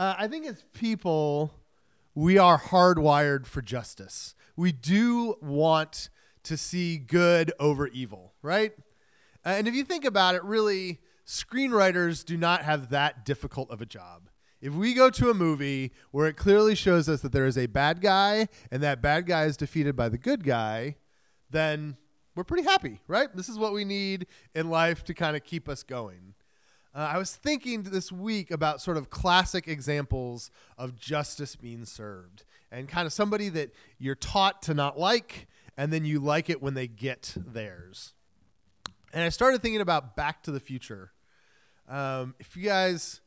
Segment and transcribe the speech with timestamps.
[0.00, 1.52] Uh, I think as people,
[2.14, 4.34] we are hardwired for justice.
[4.56, 6.08] We do want
[6.44, 8.72] to see good over evil, right?
[9.44, 13.82] Uh, and if you think about it, really, screenwriters do not have that difficult of
[13.82, 14.30] a job.
[14.62, 17.66] If we go to a movie where it clearly shows us that there is a
[17.66, 20.96] bad guy and that bad guy is defeated by the good guy,
[21.50, 21.98] then
[22.34, 23.28] we're pretty happy, right?
[23.36, 26.32] This is what we need in life to kind of keep us going.
[26.92, 32.44] Uh, I was thinking this week about sort of classic examples of justice being served
[32.72, 36.60] and kind of somebody that you're taught to not like, and then you like it
[36.60, 38.14] when they get theirs.
[39.12, 41.12] And I started thinking about Back to the Future.
[41.88, 43.20] Um, if you guys,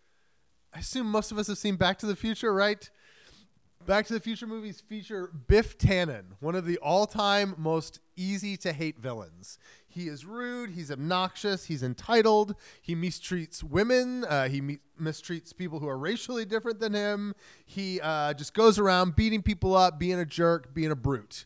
[0.73, 2.89] I assume most of us have seen Back to the Future, right?
[3.85, 8.55] Back to the Future movies feature Biff Tannen, one of the all time most easy
[8.57, 9.59] to hate villains.
[9.87, 15.79] He is rude, he's obnoxious, he's entitled, he mistreats women, uh, he me- mistreats people
[15.79, 17.35] who are racially different than him.
[17.65, 21.45] He uh, just goes around beating people up, being a jerk, being a brute.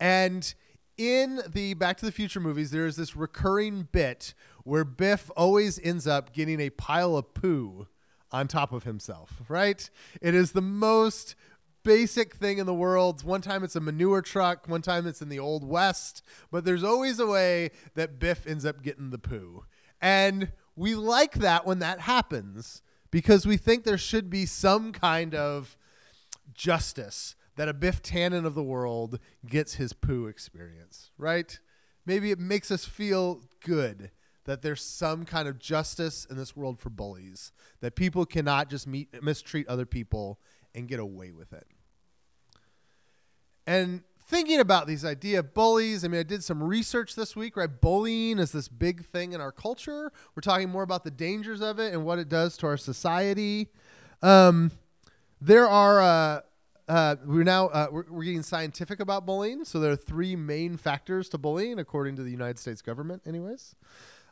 [0.00, 0.54] And
[0.96, 4.32] in the Back to the Future movies, there is this recurring bit
[4.64, 7.88] where Biff always ends up getting a pile of poo
[8.32, 9.88] on top of himself, right?
[10.20, 11.36] It is the most
[11.84, 13.22] basic thing in the world.
[13.22, 16.82] One time it's a manure truck, one time it's in the old west, but there's
[16.82, 19.64] always a way that Biff ends up getting the poo.
[20.00, 25.34] And we like that when that happens because we think there should be some kind
[25.34, 25.76] of
[26.52, 31.58] justice that a Biff Tannen of the world gets his poo experience, right?
[32.04, 34.10] Maybe it makes us feel good
[34.44, 38.86] that there's some kind of justice in this world for bullies, that people cannot just
[38.86, 40.38] meet, mistreat other people
[40.74, 41.66] and get away with it.
[43.66, 47.56] And thinking about these idea of bullies, I mean, I did some research this week,
[47.56, 47.68] right?
[47.80, 50.12] Bullying is this big thing in our culture.
[50.34, 53.68] We're talking more about the dangers of it and what it does to our society.
[54.22, 54.70] Um,
[55.40, 56.40] there are, uh,
[56.88, 59.64] uh, we're now uh, we're, we're getting scientific about bullying.
[59.64, 63.74] So there are three main factors to bullying, according to the United States government, anyways.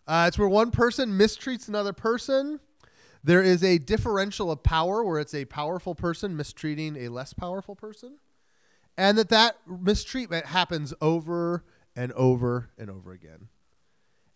[0.06, 2.60] Uh, it's where one person mistreats another person.
[3.24, 7.76] There is a differential of power where it's a powerful person mistreating a less powerful
[7.76, 8.18] person
[8.96, 11.64] and that that mistreatment happens over
[11.96, 13.48] and over and over again.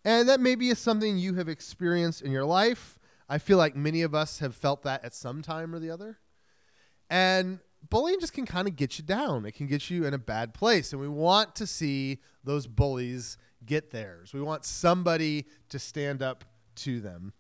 [0.05, 2.99] And that maybe is something you have experienced in your life.
[3.29, 6.19] I feel like many of us have felt that at some time or the other.
[7.11, 7.59] And
[7.91, 9.45] bullying just can kind of get you down.
[9.47, 10.93] It can get you in a bad place.
[10.93, 14.33] And we want to see those bullies get theirs.
[14.33, 16.45] We want somebody to stand up
[16.77, 17.33] to them.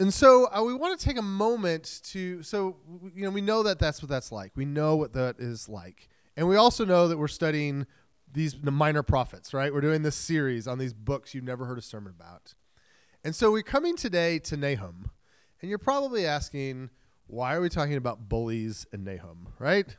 [0.00, 2.76] And so uh, we want to take a moment to so
[3.14, 4.52] you know we know that that's what that's like.
[4.54, 6.08] We know what that is like.
[6.36, 7.86] And we also know that we're studying
[8.32, 9.72] these the minor prophets, right?
[9.72, 12.54] We're doing this series on these books you've never heard a sermon about.
[13.24, 15.10] And so we're coming today to Nahum.
[15.60, 16.90] And you're probably asking,
[17.26, 19.96] why are we talking about bullies and Nahum, right?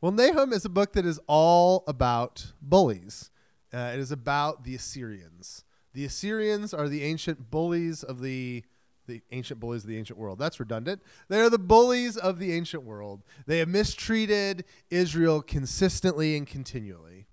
[0.00, 3.30] Well, Nahum is a book that is all about bullies.
[3.72, 5.64] Uh, it is about the Assyrians.
[5.92, 8.64] The Assyrians are the ancient bullies of the
[9.10, 10.38] the ancient bullies of the ancient world.
[10.38, 11.02] That's redundant.
[11.28, 13.22] They are the bullies of the ancient world.
[13.46, 17.26] They have mistreated Israel consistently and continually.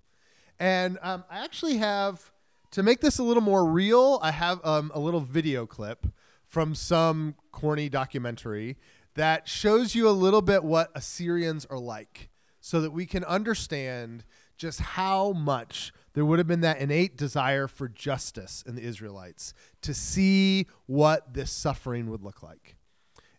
[0.58, 2.30] And um, I actually have,
[2.72, 6.06] to make this a little more real, I have um, a little video clip
[6.46, 8.76] from some corny documentary
[9.14, 12.28] that shows you a little bit what Assyrians are like
[12.60, 14.24] so that we can understand
[14.56, 19.54] just how much there would have been that innate desire for justice in the Israelites
[19.82, 22.74] to see what this suffering would look like.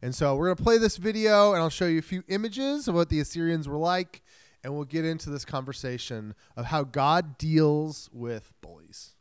[0.01, 2.87] And so we're going to play this video and I'll show you a few images
[2.87, 4.21] of what the Assyrians were like,
[4.63, 9.13] and we'll get into this conversation of how God deals with bullies.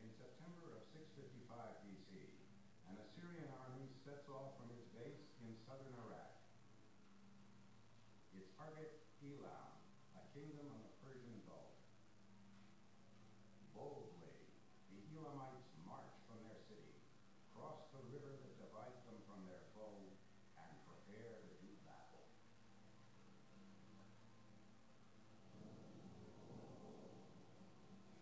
[0.00, 2.32] In September of 655 BC,
[2.88, 6.32] an Assyrian army sets off from its base in southern Iraq.
[8.32, 9.78] Its target, Elam,
[10.16, 11.76] a kingdom on the Persian Gulf.
[13.76, 14.48] Boldly,
[14.90, 16.98] the Elamites march from their city,
[17.52, 20.08] cross the river that divides them from their foe,
[20.56, 20.72] and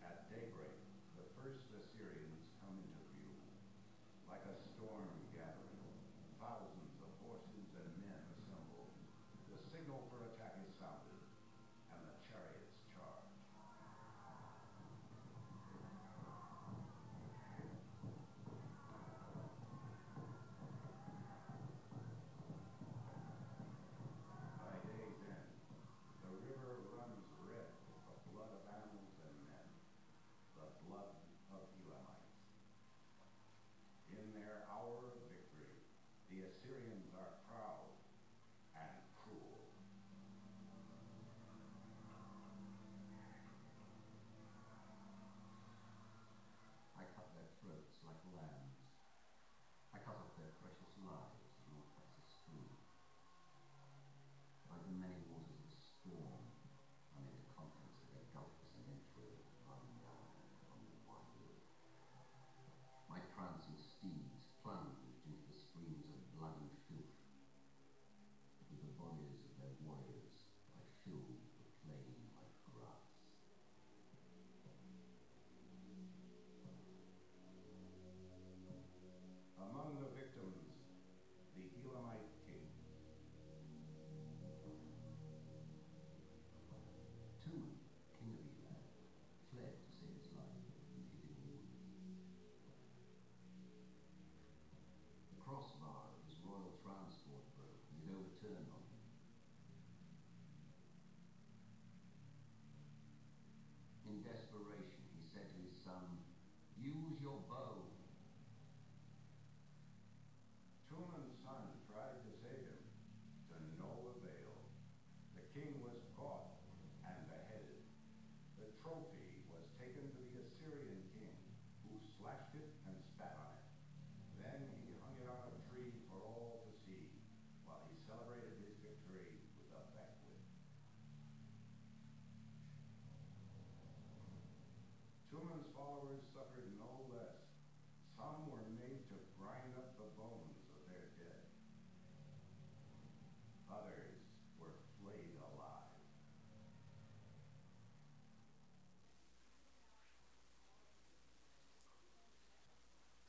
[0.07, 0.79] At daybreak,
[1.19, 3.35] the first Assyrians come into view.
[4.31, 5.83] Like a storm gathering,
[6.39, 8.95] thousands of horses and men assemble.
[9.51, 10.36] The signal for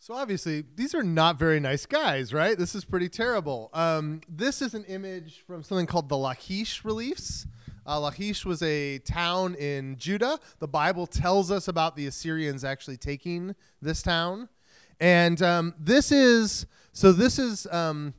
[0.07, 2.57] So obviously, these are not very nice guys, right?
[2.57, 3.69] This is pretty terrible.
[3.73, 7.45] Um, this is an image from something called the Lachish reliefs.
[7.85, 10.39] Uh, Lachish was a town in Judah.
[10.59, 14.47] The Bible tells us about the Assyrians actually taking this town,
[15.01, 17.11] and um, this is so.
[17.11, 18.13] This is um,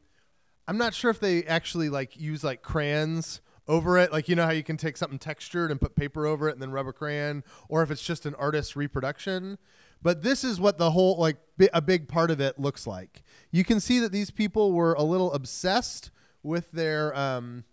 [0.67, 4.45] I'm not sure if they actually like use like crayons over it, like you know
[4.45, 6.93] how you can take something textured and put paper over it and then rub a
[6.93, 9.57] crayon, or if it's just an artist's reproduction.
[10.03, 11.37] But this is what the whole like
[11.73, 13.23] a big part of it looks like.
[13.51, 16.11] You can see that these people were a little obsessed
[16.43, 17.65] with their um,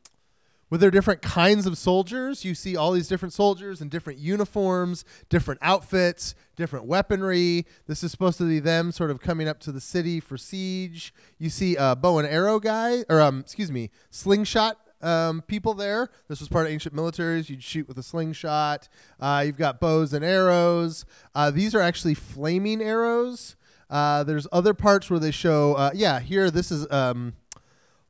[0.69, 2.44] with their different kinds of soldiers.
[2.44, 7.66] You see all these different soldiers in different uniforms, different outfits, different weaponry.
[7.88, 11.13] This is supposed to be them sort of coming up to the city for siege.
[11.38, 16.10] You see a bow and arrow guy, or um, excuse me, slingshot um, people there.
[16.28, 17.50] This was part of ancient militaries.
[17.50, 18.90] You'd shoot with a slingshot.
[19.19, 21.06] Uh, you've got bows and arrows.
[21.34, 23.56] Uh, these are actually flaming arrows.
[23.90, 27.34] Uh, there's other parts where they show, uh, yeah, here this is um,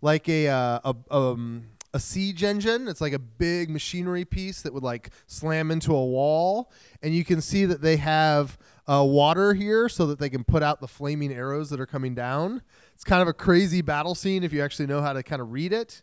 [0.01, 1.65] like a, uh, a um,
[1.95, 2.89] a siege engine.
[2.89, 6.69] It's like a big machinery piece that would like slam into a wall,
[7.01, 10.61] and you can see that they have uh, water here so that they can put
[10.61, 12.61] out the flaming arrows that are coming down.
[12.93, 15.53] It's kind of a crazy battle scene if you actually know how to kind of
[15.53, 16.01] read it.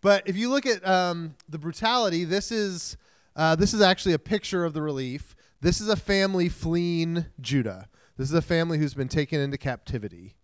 [0.00, 2.96] But if you look at um, the brutality, this is
[3.34, 5.34] uh, this is actually a picture of the relief.
[5.60, 7.88] This is a family fleeing Judah.
[8.16, 10.34] This is a family who's been taken into captivity,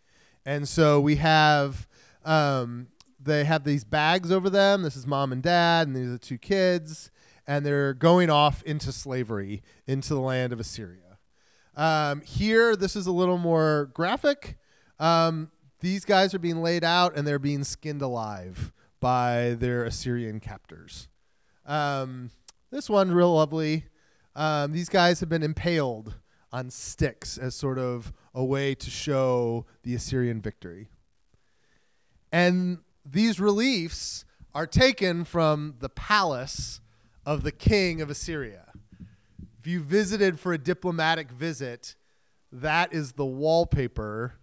[0.44, 1.88] and so we have
[2.24, 2.88] um,
[3.20, 4.82] they have these bags over them.
[4.82, 7.10] This is mom and dad, and these are two kids,
[7.46, 11.18] and they're going off into slavery into the land of Assyria.
[11.76, 14.56] Um, here, this is a little more graphic.
[14.98, 18.72] Um, these guys are being laid out, and they're being skinned alive
[19.04, 21.08] by their Assyrian captors.
[21.66, 22.30] Um,
[22.70, 23.84] this one, real lovely.
[24.34, 26.14] Um, these guys have been impaled
[26.50, 30.88] on sticks as sort of a way to show the Assyrian victory.
[32.32, 36.80] And these reliefs are taken from the palace
[37.26, 38.72] of the king of Assyria.
[39.58, 41.94] If you visited for a diplomatic visit,
[42.50, 44.36] that is the wallpaper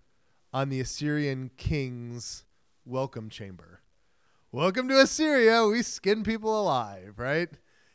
[0.54, 2.46] on the Assyrian king's
[2.86, 3.81] welcome chamber.
[4.54, 5.66] Welcome to Assyria.
[5.66, 7.48] We skin people alive, right?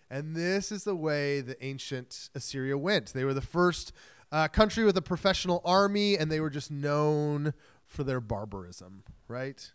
[0.08, 3.12] And this is the way the ancient Assyria went.
[3.12, 3.92] They were the first
[4.32, 7.52] uh, country with a professional army, and they were just known
[7.84, 9.70] for their barbarism, right?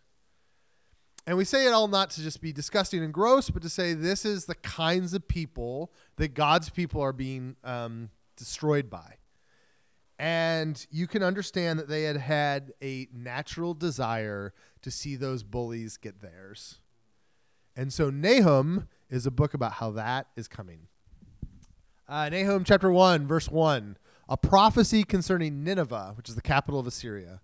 [1.24, 3.94] And we say it all not to just be disgusting and gross, but to say
[3.94, 9.18] this is the kinds of people that God's people are being um, destroyed by.
[10.18, 15.96] And you can understand that they had had a natural desire to see those bullies
[15.96, 16.80] get theirs.
[17.74, 20.88] And so Nahum is a book about how that is coming.
[22.08, 23.96] Uh, Nahum chapter 1, verse 1,
[24.28, 27.40] a prophecy concerning Nineveh, which is the capital of Assyria.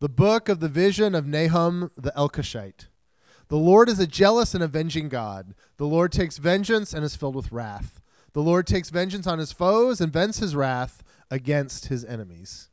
[0.00, 2.86] The book of the vision of Nahum the Elkoshite.
[3.48, 5.54] The Lord is a jealous and avenging God.
[5.76, 8.00] The Lord takes vengeance and is filled with wrath.
[8.32, 12.68] The Lord takes vengeance on his foes and vents his wrath against his enemies.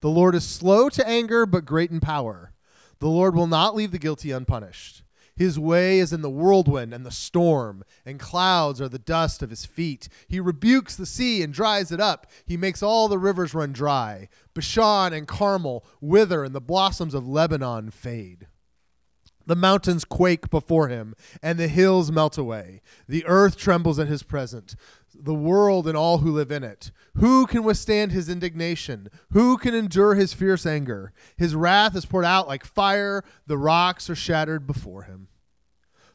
[0.00, 2.52] The Lord is slow to anger, but great in power.
[3.00, 5.02] The Lord will not leave the guilty unpunished.
[5.34, 9.48] His way is in the whirlwind and the storm, and clouds are the dust of
[9.48, 10.06] his feet.
[10.28, 12.26] He rebukes the sea and dries it up.
[12.44, 14.28] He makes all the rivers run dry.
[14.52, 18.48] Bashan and Carmel wither, and the blossoms of Lebanon fade.
[19.46, 22.82] The mountains quake before him, and the hills melt away.
[23.08, 24.76] The earth trembles at his presence,
[25.24, 26.90] the world and all who live in it.
[27.14, 29.08] Who can withstand his indignation?
[29.32, 31.12] Who can endure his fierce anger?
[31.36, 35.28] His wrath is poured out like fire, the rocks are shattered before him.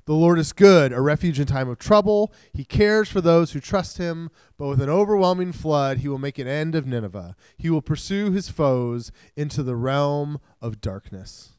[0.05, 2.31] The Lord is good, a refuge in time of trouble.
[2.53, 6.37] He cares for those who trust him, but with an overwhelming flood, he will make
[6.37, 7.35] an end of Nineveh.
[7.57, 11.53] He will pursue his foes into the realm of darkness.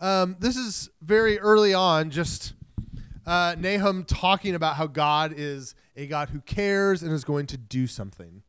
[0.00, 2.54] Um, this is very early on, just
[3.26, 7.56] uh, Nahum talking about how God is a God who cares and is going to
[7.56, 8.42] do something.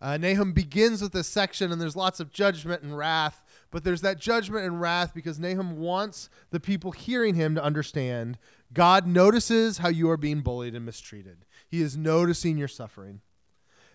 [0.00, 4.00] Uh, Nahum begins with this section, and there's lots of judgment and wrath, but there's
[4.00, 8.38] that judgment and wrath because Nahum wants the people hearing him to understand
[8.72, 11.44] God notices how you are being bullied and mistreated.
[11.68, 13.20] He is noticing your suffering.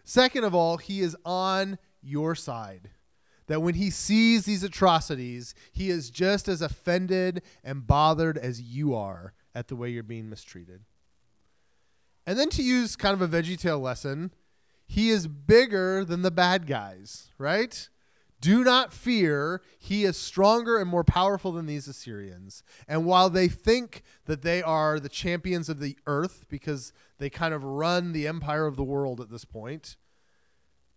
[0.03, 2.91] Second of all, he is on your side
[3.47, 8.93] that when he sees these atrocities, he is just as offended and bothered as you
[8.93, 10.81] are at the way you're being mistreated.
[12.27, 14.31] And then to use kind of a veggie tale lesson,
[14.85, 17.89] he is bigger than the bad guys, right?
[18.41, 19.61] Do not fear.
[19.79, 22.63] He is stronger and more powerful than these Assyrians.
[22.87, 27.53] And while they think that they are the champions of the earth because they kind
[27.53, 29.95] of run the empire of the world at this point,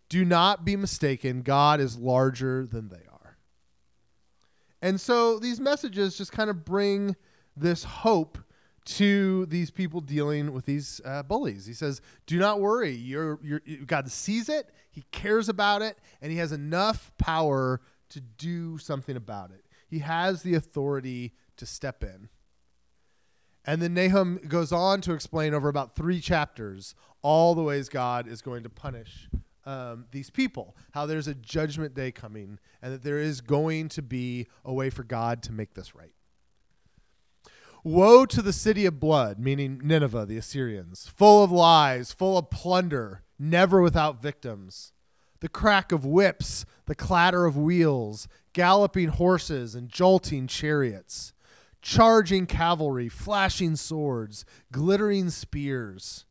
[0.08, 3.38] Do not be mistaken, God is larger than they are.
[4.80, 7.16] And so these messages just kind of bring
[7.56, 8.38] this hope
[8.96, 11.66] to these people dealing with these uh, bullies.
[11.66, 12.94] He says, "Do not worry.
[12.94, 13.36] You're,
[13.86, 14.70] God sees it.
[14.90, 17.80] He cares about it, and He has enough power
[18.10, 19.64] to do something about it.
[19.88, 22.28] He has the authority to step in."
[23.64, 28.26] And then Nahum goes on to explain over about three chapters all the ways God
[28.26, 29.28] is going to punish
[29.66, 34.00] um, these people, how there's a judgment day coming, and that there is going to
[34.00, 36.12] be a way for God to make this right.
[37.88, 42.50] Woe to the city of blood, meaning Nineveh, the Assyrians, full of lies, full of
[42.50, 44.92] plunder, never without victims.
[45.40, 51.32] The crack of whips, the clatter of wheels, galloping horses, and jolting chariots
[51.80, 56.26] charging cavalry, flashing swords, glittering spears.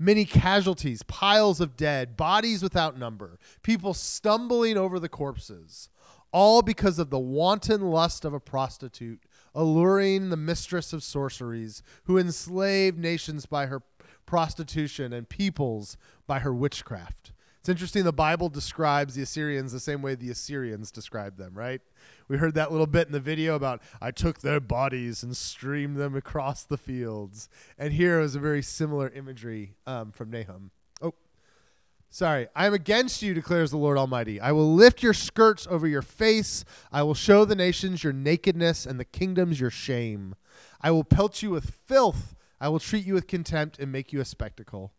[0.00, 5.90] Many casualties, piles of dead, bodies without number, people stumbling over the corpses,
[6.32, 9.20] all because of the wanton lust of a prostitute,
[9.54, 13.82] alluring the mistress of sorceries, who enslaved nations by her
[14.26, 17.32] prostitution and peoples by her witchcraft.
[17.60, 21.80] It's interesting the Bible describes the Assyrians the same way the Assyrians described them, right?
[22.28, 25.96] We heard that little bit in the video about I took their bodies and streamed
[25.96, 27.48] them across the fields.
[27.76, 30.70] And here is a very similar imagery um, from Nahum.
[32.10, 32.48] Sorry.
[32.56, 34.40] I am against you, declares the Lord Almighty.
[34.40, 36.64] I will lift your skirts over your face.
[36.90, 40.34] I will show the nations your nakedness and the kingdoms your shame.
[40.80, 42.34] I will pelt you with filth.
[42.60, 44.92] I will treat you with contempt and make you a spectacle.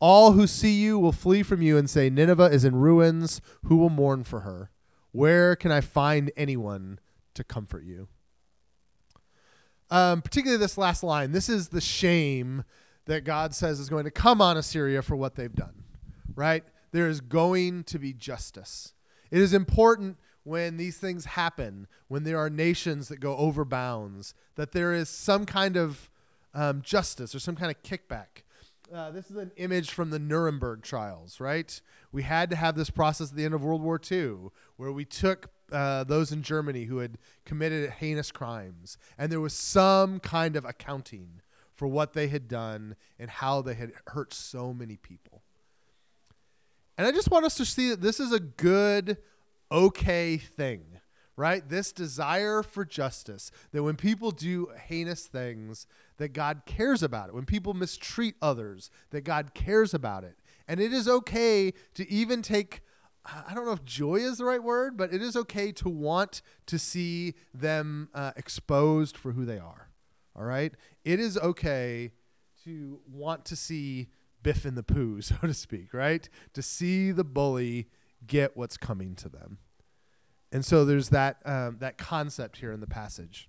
[0.00, 3.40] All who see you will flee from you and say, Nineveh is in ruins.
[3.64, 4.70] Who will mourn for her?
[5.12, 7.00] Where can I find anyone
[7.34, 8.08] to comfort you?
[9.90, 11.32] Um, particularly this last line.
[11.32, 12.64] This is the shame
[13.06, 15.79] that God says is going to come on Assyria for what they've done,
[16.40, 16.64] right?
[16.90, 18.94] There is going to be justice.
[19.30, 24.32] It is important when these things happen, when there are nations that go over bounds,
[24.54, 26.10] that there is some kind of
[26.54, 28.44] um, justice or some kind of kickback.
[28.92, 31.80] Uh, this is an image from the Nuremberg trials, right?
[32.10, 35.04] We had to have this process at the end of World War II where we
[35.04, 40.56] took uh, those in Germany who had committed heinous crimes, and there was some kind
[40.56, 41.42] of accounting
[41.76, 45.42] for what they had done and how they had hurt so many people.
[46.98, 49.18] And I just want us to see that this is a good,
[49.70, 51.00] okay thing
[51.40, 51.66] right?
[51.70, 55.86] This desire for justice, that when people do heinous things,
[56.18, 57.34] that God cares about it.
[57.34, 60.36] When people mistreat others, that God cares about it.
[60.68, 62.82] And it is okay to even take
[63.24, 66.40] I don't know if joy is the right word, but it is okay to want
[66.66, 69.90] to see them uh, exposed for who they are.
[70.34, 70.72] All right?
[71.04, 72.12] It is okay
[72.64, 74.08] to want to see
[74.42, 76.28] Biff in the poo, so to speak, right?
[76.54, 77.88] To see the bully
[78.26, 79.58] get what's coming to them.
[80.52, 83.48] And so there's that um, that concept here in the passage,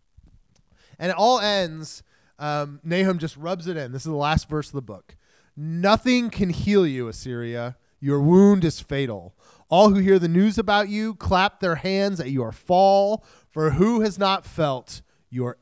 [1.00, 2.04] and it all ends.
[2.38, 3.92] Um, Nahum just rubs it in.
[3.92, 5.16] This is the last verse of the book.
[5.56, 7.78] Nothing can heal you, Assyria.
[8.00, 9.36] Your wound is fatal.
[9.70, 14.02] All who hear the news about you clap their hands at your fall, for who
[14.02, 15.58] has not felt your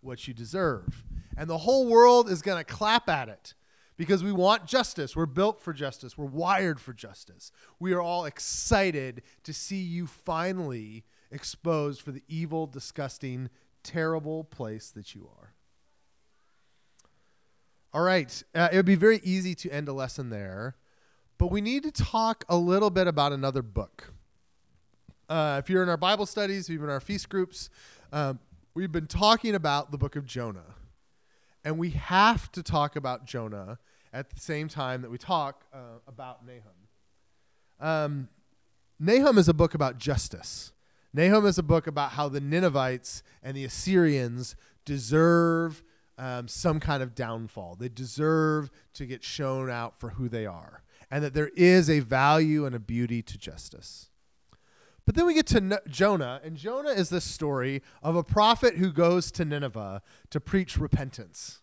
[0.00, 1.04] what you deserve?
[1.36, 3.54] And the whole world is going to clap at it
[4.00, 5.14] because we want justice.
[5.14, 6.16] We're built for justice.
[6.16, 7.52] We're wired for justice.
[7.78, 13.50] We are all excited to see you finally exposed for the evil, disgusting,
[13.82, 15.52] terrible place that you are.
[17.92, 18.42] All right.
[18.54, 20.76] Uh, it would be very easy to end a lesson there,
[21.36, 24.14] but we need to talk a little bit about another book.
[25.28, 27.68] Uh, if you're in our Bible studies, if you're in our feast groups,
[28.14, 28.38] um,
[28.72, 30.76] we've been talking about the book of Jonah.
[31.62, 33.78] And we have to talk about Jonah
[34.12, 36.88] at the same time that we talk uh, about Nahum.
[37.80, 38.28] Um,
[38.98, 40.72] Nahum is a book about justice.
[41.12, 45.82] Nahum is a book about how the Ninevites and the Assyrians deserve
[46.18, 47.76] um, some kind of downfall.
[47.78, 52.00] They deserve to get shown out for who they are, and that there is a
[52.00, 54.10] value and a beauty to justice.
[55.06, 58.76] But then we get to no- Jonah, and Jonah is the story of a prophet
[58.76, 61.62] who goes to Nineveh to preach repentance.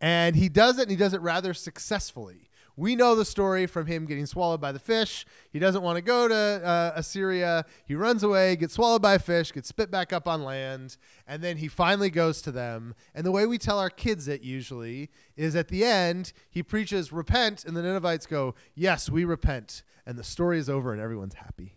[0.00, 2.50] And he does it, and he does it rather successfully.
[2.78, 5.24] We know the story from him getting swallowed by the fish.
[5.50, 7.64] He doesn't want to go to uh, Assyria.
[7.86, 11.42] He runs away, gets swallowed by a fish, gets spit back up on land, and
[11.42, 12.94] then he finally goes to them.
[13.14, 17.12] And the way we tell our kids it usually is at the end, he preaches,
[17.12, 19.82] Repent, and the Ninevites go, Yes, we repent.
[20.04, 21.76] And the story is over, and everyone's happy.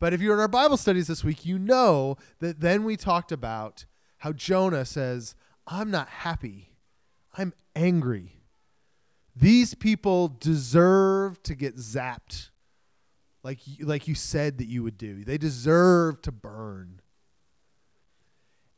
[0.00, 3.30] But if you're in our Bible studies this week, you know that then we talked
[3.30, 3.86] about
[4.18, 5.36] how Jonah says,
[5.68, 6.75] I'm not happy
[7.36, 8.40] I'm angry.
[9.34, 12.50] These people deserve to get zapped
[13.42, 15.22] like you, like you said that you would do.
[15.22, 17.00] They deserve to burn.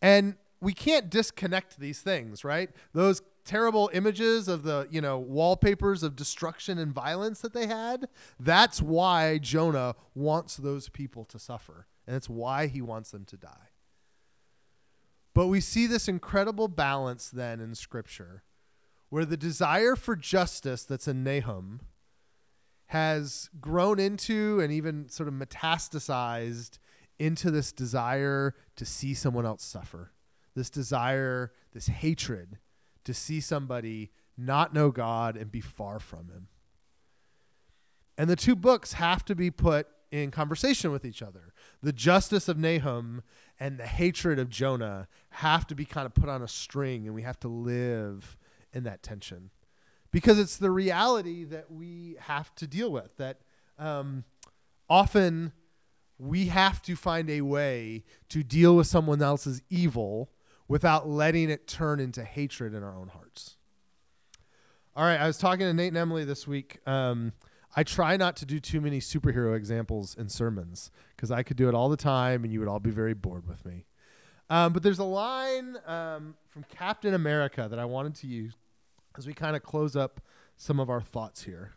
[0.02, 2.70] And we can't disconnect these things, right?
[2.92, 8.08] Those terrible images of the, you know, wallpapers of destruction and violence that they had,
[8.38, 11.86] that's why Jonah wants those people to suffer.
[12.06, 13.70] And it's why he wants them to die.
[15.34, 18.42] But we see this incredible balance then in scripture
[19.10, 21.80] where the desire for justice that's in Nahum
[22.86, 26.78] has grown into and even sort of metastasized
[27.18, 30.12] into this desire to see someone else suffer.
[30.54, 32.58] This desire, this hatred
[33.04, 36.48] to see somebody not know God and be far from Him.
[38.16, 41.52] And the two books have to be put in conversation with each other.
[41.82, 43.22] The justice of Nahum
[43.60, 47.14] and the hatred of Jonah have to be kind of put on a string, and
[47.14, 48.36] we have to live
[48.72, 49.50] in that tension
[50.10, 53.16] because it's the reality that we have to deal with.
[53.16, 53.40] That
[53.78, 54.24] um,
[54.88, 55.52] often
[56.18, 60.30] we have to find a way to deal with someone else's evil
[60.66, 63.56] without letting it turn into hatred in our own hearts.
[64.94, 66.80] All right, I was talking to Nate and Emily this week.
[66.86, 67.32] Um,
[67.76, 71.68] I try not to do too many superhero examples in sermons because I could do
[71.68, 73.86] it all the time and you would all be very bored with me.
[74.50, 78.54] Um, but there's a line um, from Captain America that I wanted to use
[79.16, 80.20] as we kind of close up
[80.56, 81.72] some of our thoughts here.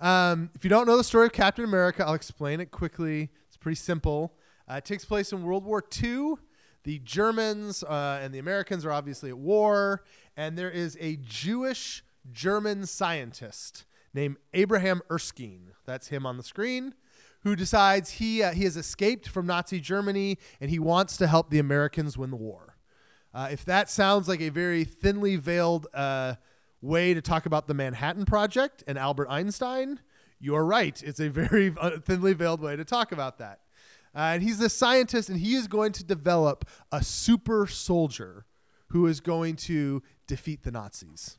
[0.00, 3.30] Um, if you don't know the story of Captain America, I'll explain it quickly.
[3.48, 4.34] It's pretty simple.
[4.70, 6.34] Uh, it takes place in World War II
[6.84, 10.04] the Germans uh, and the Americans are obviously at war,
[10.36, 15.72] and there is a Jewish German scientist named Abraham Erskine.
[15.86, 16.94] That's him on the screen.
[17.44, 21.50] Who decides he uh, he has escaped from Nazi Germany and he wants to help
[21.50, 22.76] the Americans win the war.
[23.32, 26.34] Uh, if that sounds like a very thinly veiled uh,
[26.80, 30.00] way to talk about the Manhattan Project and Albert Einstein,
[30.38, 31.02] you're right.
[31.02, 33.60] It's a very uh, thinly veiled way to talk about that.
[34.14, 38.46] Uh, and he's a scientist, and he is going to develop a super soldier
[38.88, 41.38] who is going to defeat the Nazis.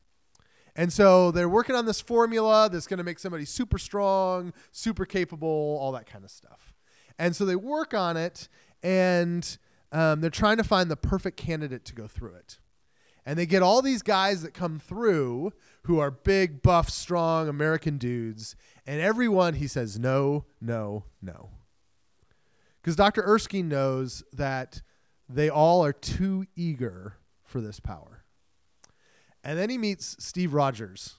[0.75, 5.05] And so they're working on this formula that's going to make somebody super strong, super
[5.05, 6.73] capable, all that kind of stuff.
[7.17, 8.49] And so they work on it,
[8.83, 9.57] and
[9.91, 12.59] um, they're trying to find the perfect candidate to go through it.
[13.25, 17.97] And they get all these guys that come through who are big, buff, strong American
[17.97, 18.55] dudes.
[18.85, 21.49] And everyone, he says, no, no, no.
[22.81, 23.23] Because Dr.
[23.23, 24.83] Erskine knows that
[25.27, 28.24] they all are too eager for this power.
[29.45, 31.15] And then he meets Steve Rogers.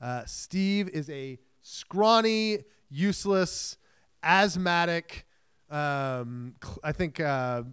[0.00, 3.76] Uh, Steve is a scrawny, useless,
[4.22, 5.26] asthmatic,
[5.70, 7.64] um, I think uh,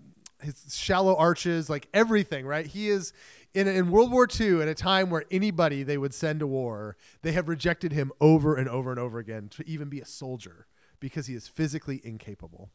[0.41, 2.65] his shallow arches, like everything, right?
[2.65, 3.13] He is
[3.53, 6.97] in, in World War II at a time where anybody they would send to war,
[7.21, 10.67] they have rejected him over and over and over again to even be a soldier
[10.99, 12.71] because he is physically incapable.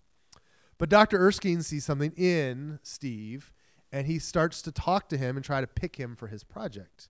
[0.79, 1.19] But Dr.
[1.19, 3.53] Erskine sees something in Steve
[3.93, 7.09] and he starts to talk to him and try to pick him for his project.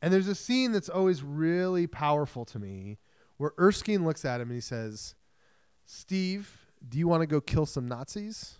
[0.00, 2.98] And there's a scene that's always really powerful to me
[3.36, 5.14] where Erskine looks at him and he says,
[5.86, 8.58] Steve, do you want to go kill some Nazis?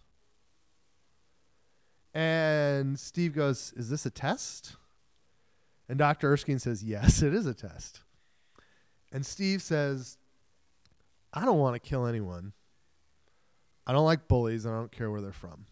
[2.15, 4.77] And Steve goes, Is this a test?
[5.89, 6.33] And Dr.
[6.33, 8.01] Erskine says, Yes, it is a test.
[9.13, 10.19] And Steve says,
[11.33, 12.53] I don't want to kill anyone.
[13.87, 15.67] I don't like bullies and I don't care where they're from.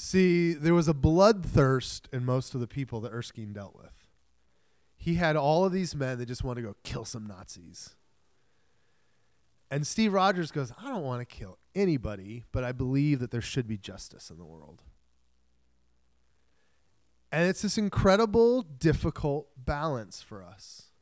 [0.00, 4.06] See, there was a bloodthirst in most of the people that Erskine dealt with.
[4.96, 7.96] He had all of these men that just want to go kill some Nazis.
[9.72, 13.42] And Steve Rogers goes, I don't want to kill anybody, but I believe that there
[13.42, 14.82] should be justice in the world.
[17.32, 20.92] And it's this incredible, difficult balance for us.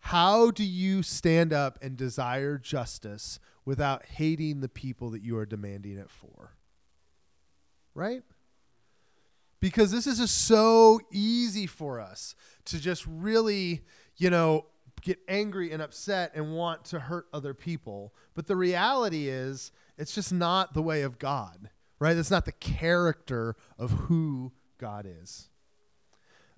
[0.00, 5.46] How do you stand up and desire justice without hating the people that you are
[5.46, 6.53] demanding it for?
[7.94, 8.22] Right?
[9.60, 12.34] Because this is just so easy for us
[12.66, 13.82] to just really,
[14.16, 14.66] you know,
[15.00, 18.14] get angry and upset and want to hurt other people.
[18.34, 22.14] But the reality is, it's just not the way of God, right?
[22.14, 25.50] That's not the character of who God is.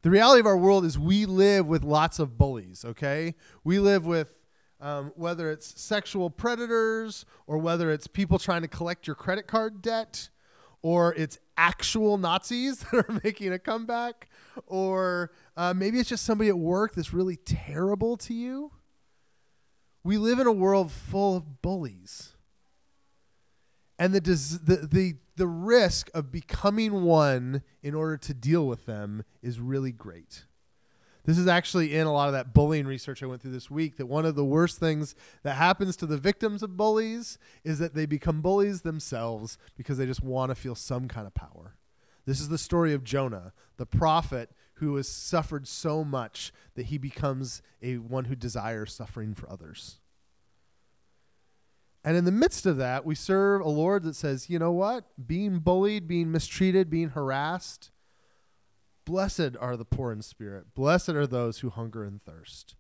[0.03, 3.35] The reality of our world is we live with lots of bullies, okay?
[3.64, 4.38] We live with
[4.81, 9.83] um, whether it's sexual predators or whether it's people trying to collect your credit card
[9.83, 10.29] debt
[10.82, 14.28] or it's actual Nazis that are making a comeback
[14.66, 18.72] or uh, maybe it's just somebody at work that's really terrible to you.
[20.04, 22.32] We live in a world full of bullies.
[23.98, 28.86] And the, des- the, the, the risk of becoming one in order to deal with
[28.86, 30.44] them is really great.
[31.26, 33.96] This is actually in a lot of that bullying research I went through this week
[33.96, 37.94] that one of the worst things that happens to the victims of bullies is that
[37.94, 41.74] they become bullies themselves because they just want to feel some kind of power.
[42.26, 46.98] This is the story of Jonah, the prophet who has suffered so much that he
[46.98, 49.98] becomes a one who desires suffering for others.
[52.04, 55.06] And in the midst of that, we serve a Lord that says, you know what?
[55.26, 57.90] Being bullied, being mistreated, being harassed,
[59.06, 60.74] blessed are the poor in spirit.
[60.74, 62.76] Blessed are those who hunger and thirst.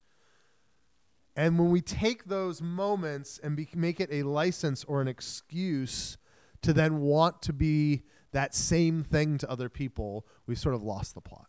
[1.34, 6.18] And when we take those moments and be, make it a license or an excuse
[6.62, 11.14] to then want to be that same thing to other people, we've sort of lost
[11.14, 11.46] the plot.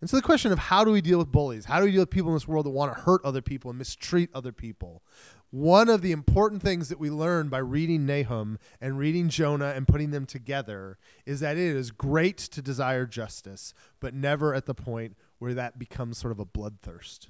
[0.00, 1.66] And so the question of how do we deal with bullies?
[1.66, 3.70] How do we deal with people in this world that want to hurt other people
[3.70, 5.02] and mistreat other people?
[5.50, 9.86] One of the important things that we learn by reading Nahum and reading Jonah and
[9.86, 14.74] putting them together is that it is great to desire justice, but never at the
[14.74, 17.28] point where that becomes sort of a bloodthirst.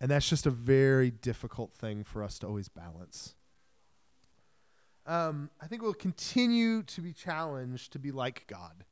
[0.00, 3.36] And that's just a very difficult thing for us to always balance.
[5.06, 8.84] Um, I think we'll continue to be challenged to be like God.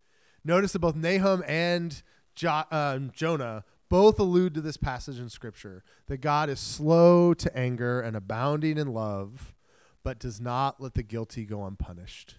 [0.45, 2.03] Notice that both Nahum and
[2.37, 7.57] jo- um, Jonah both allude to this passage in Scripture that God is slow to
[7.57, 9.55] anger and abounding in love,
[10.03, 12.37] but does not let the guilty go unpunished.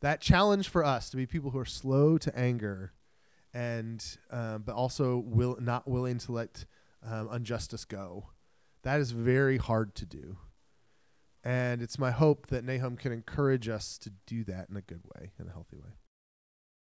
[0.00, 2.92] That challenge for us to be people who are slow to anger,
[3.54, 6.66] and um, but also will not willing to let
[7.04, 8.30] um, injustice go.
[8.82, 10.36] That is very hard to do.
[11.42, 15.02] And it's my hope that Nahum can encourage us to do that in a good
[15.14, 15.90] way, in a healthy way.